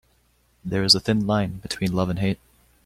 [0.65, 2.39] There is a thin line between love and hate.